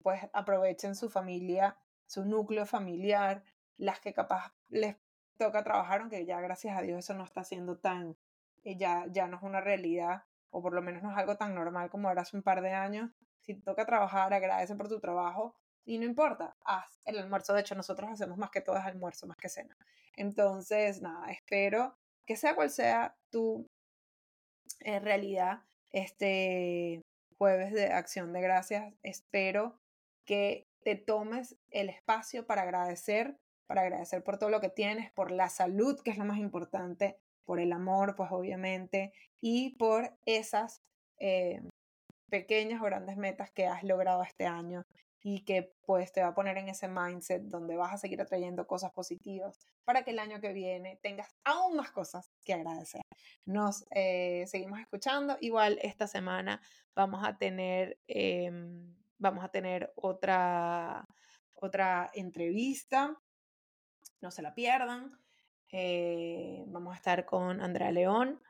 pues 0.02 0.22
aprovechen 0.34 0.96
su 0.96 1.10
familia, 1.10 1.78
su 2.08 2.26
núcleo 2.26 2.66
familiar. 2.66 3.44
Las 3.78 4.00
que 4.00 4.14
capaz 4.14 4.54
les 4.70 4.96
toca 5.38 5.64
trabajar, 5.64 6.02
aunque 6.02 6.26
ya 6.26 6.40
gracias 6.40 6.78
a 6.78 6.82
Dios 6.82 7.00
eso 7.00 7.14
no 7.14 7.24
está 7.24 7.44
siendo 7.44 7.78
tan, 7.78 8.16
ya, 8.64 9.06
ya 9.10 9.28
no 9.28 9.38
es 9.38 9.44
una 9.44 9.62
realidad, 9.62 10.24
o 10.50 10.62
por 10.62 10.74
lo 10.74 10.82
menos 10.82 11.04
no 11.04 11.12
es 11.12 11.18
algo 11.18 11.38
tan 11.38 11.56
normal 11.56 11.90
como 11.90 12.12
era 12.12 12.22
hace 12.22 12.38
un 12.38 12.44
par 12.44 12.62
de 12.62 12.72
años. 12.72 13.12
Si 13.42 13.56
te 13.56 13.62
toca 13.62 13.86
trabajar, 13.86 14.34
agradece 14.34 14.76
por 14.76 14.88
tu 14.88 15.00
trabajo, 15.00 15.56
y 15.84 15.98
no 15.98 16.06
importa, 16.06 16.56
haz 16.64 17.00
el 17.06 17.18
almuerzo. 17.18 17.54
De 17.54 17.62
hecho, 17.62 17.76
nosotros 17.76 18.10
hacemos 18.12 18.38
más 18.38 18.52
que 18.52 18.62
todo 18.62 18.78
es 18.78 18.86
almuerzo, 18.86 19.28
más 19.28 19.38
que 19.38 19.50
cena. 19.50 19.76
Entonces, 20.16 21.02
nada, 21.02 21.32
espero 21.32 21.98
que 22.26 22.36
sea 22.36 22.56
cual 22.56 22.70
sea 22.70 23.16
tu 23.30 23.68
eh, 24.82 25.00
realidad 25.00 25.64
este 25.92 27.02
jueves 27.38 27.74
de 27.74 27.88
acción 27.88 28.32
de 28.34 28.42
gracias. 28.42 28.94
Espero 29.04 29.80
que 30.26 30.68
te 30.84 30.96
tomes 30.96 31.58
el 31.70 31.90
espacio 31.90 32.46
para 32.46 32.62
agradecer, 32.62 33.38
para 33.68 33.82
agradecer 33.82 34.24
por 34.24 34.38
todo 34.38 34.50
lo 34.50 34.62
que 34.62 34.70
tienes, 34.70 35.12
por 35.12 35.32
la 35.32 35.50
salud, 35.50 36.00
que 36.04 36.12
es 36.12 36.18
lo 36.18 36.26
más 36.26 36.38
importante, 36.38 37.18
por 37.46 37.60
el 37.60 37.72
amor, 37.72 38.16
pues 38.16 38.32
obviamente, 38.32 39.14
y 39.40 39.76
por 39.78 40.16
esas 40.26 40.82
eh, 41.20 41.62
pequeñas 42.30 42.82
o 42.82 42.86
grandes 42.86 43.18
metas 43.18 43.52
que 43.52 43.68
has 43.68 43.84
logrado 43.84 44.24
este 44.24 44.46
año 44.46 44.84
y 45.24 45.42
que 45.42 45.74
pues 45.86 46.12
te 46.12 46.22
va 46.22 46.30
a 46.30 46.34
poner 46.34 46.58
en 46.58 46.70
ese 46.70 46.88
mindset 46.88 47.44
donde 47.44 47.76
vas 47.76 47.94
a 47.94 47.98
seguir 47.98 48.20
atrayendo 48.22 48.66
cosas 48.66 48.92
positivas 48.92 49.60
para 49.84 50.04
que 50.04 50.12
el 50.12 50.20
año 50.20 50.42
que 50.42 50.52
viene 50.52 50.98
tengas 51.04 51.30
aún 51.44 51.76
más 51.76 51.92
cosas 51.92 52.32
que 52.44 52.54
agradecer. 52.54 53.02
Nos 53.46 53.86
eh, 53.92 54.46
seguimos 54.48 54.80
escuchando. 54.80 55.38
Igual 55.40 55.78
esta 55.84 56.08
semana 56.08 56.60
vamos 56.96 57.24
a 57.24 57.38
tener 57.38 58.00
em, 58.08 58.96
vamos 59.22 59.44
a 59.44 59.50
tener 59.50 59.94
otra, 59.96 61.08
otra 61.54 62.10
entrevista, 62.14 63.16
no 64.20 64.32
se 64.32 64.42
la 64.42 64.54
pierdan. 64.54 65.21
Eh, 65.72 66.64
vamos 66.68 66.94
a 66.94 66.98
estar 66.98 67.26
con 67.26 67.62
Andrea 67.62 67.92
León, 67.92 68.42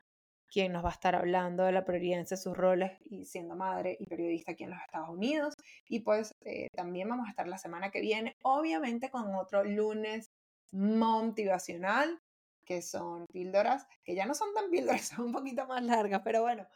quien 0.47 0.73
nos 0.73 0.83
va 0.83 0.89
a 0.89 0.93
estar 0.93 1.15
hablando 1.15 1.63
de 1.63 1.71
la 1.71 1.85
prioridad 1.85 2.27
de 2.27 2.37
sus 2.37 2.57
roles 2.57 2.93
y 3.05 3.25
siendo 3.25 3.55
madre 3.55 3.95
y 3.99 4.05
periodista 4.05 4.53
aquí 4.53 4.63
en 4.63 4.71
los 4.71 4.81
Estados 4.81 5.09
Unidos. 5.09 5.55
Y 5.87 5.99
pues 5.99 6.35
eh, 6.41 6.67
también 6.73 7.07
vamos 7.09 7.27
a 7.27 7.29
estar 7.29 7.47
la 7.47 7.57
semana 7.57 7.91
que 7.91 8.01
viene, 8.01 8.35
obviamente 8.41 9.11
con 9.11 9.35
otro 9.35 9.63
lunes 9.63 10.31
motivacional, 10.71 12.19
que 12.65 12.81
son 12.81 13.27
píldoras, 13.27 13.87
que 14.03 14.15
ya 14.15 14.25
no 14.25 14.33
son 14.33 14.53
tan 14.53 14.69
píldoras, 14.69 15.01
son 15.15 15.25
un 15.27 15.31
poquito 15.31 15.67
más 15.67 15.83
largas, 15.83 16.21
pero 16.23 16.41
bueno, 16.41 16.67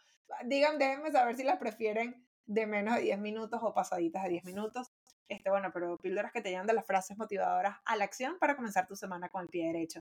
digan, 0.46 0.78
déjenme 0.78 1.12
saber 1.12 1.36
si 1.36 1.44
las 1.44 1.58
prefieren 1.58 2.26
de 2.46 2.68
menos 2.68 2.96
de 2.96 3.02
10 3.02 3.20
minutos 3.20 3.60
o 3.64 3.74
pasaditas 3.74 4.24
de 4.24 4.30
10 4.30 4.46
minutos. 4.46 4.92
Este, 5.28 5.50
bueno, 5.50 5.72
pero 5.74 5.98
píldoras 5.98 6.32
que 6.32 6.42
te 6.42 6.52
llevan 6.52 6.68
de 6.68 6.74
las 6.74 6.86
frases 6.86 7.18
motivadoras 7.18 7.78
a 7.86 7.96
la 7.96 8.04
acción 8.04 8.38
para 8.40 8.56
comenzar 8.56 8.86
tu 8.86 8.96
semana 8.96 9.30
con 9.30 9.42
el 9.42 9.50
pie 9.50 9.66
derecho. 9.68 10.00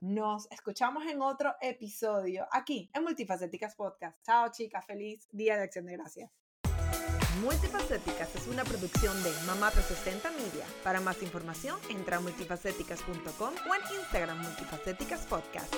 Nos 0.00 0.50
escuchamos 0.52 1.04
en 1.06 1.22
otro 1.22 1.54
episodio 1.60 2.46
aquí 2.52 2.90
en 2.94 3.02
Multifacéticas 3.02 3.74
Podcast. 3.74 4.16
Chao 4.24 4.48
chicas, 4.50 4.86
feliz 4.86 5.28
Día 5.32 5.56
de 5.56 5.64
Acción 5.64 5.86
de 5.86 5.92
Gracias. 5.92 6.30
Multifacéticas 7.42 8.34
es 8.34 8.46
una 8.48 8.64
producción 8.64 9.20
de 9.22 9.30
Mamá 9.46 9.70
360 9.70 10.30
Media. 10.30 10.64
Para 10.82 11.00
más 11.00 11.22
información, 11.22 11.78
entra 11.88 12.16
a 12.16 12.20
multifacéticas.com 12.20 13.54
o 13.70 13.74
en 13.74 13.98
Instagram 14.00 14.42
Multifacéticas 14.42 15.26
Podcast. 15.26 15.74